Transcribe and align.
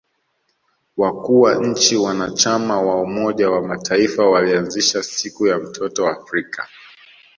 Wakuu 0.97 1.41
wa 1.41 1.55
nchi 1.55 1.95
wanachama 1.97 2.81
wa 2.81 3.01
umoja 3.01 3.49
wa 3.49 3.61
mataifa 3.67 4.29
walianzisha 4.29 5.03
siku 5.03 5.47
ya 5.47 5.59
mtoto 5.59 6.03
wa 6.03 6.11
Afrika 6.21 6.67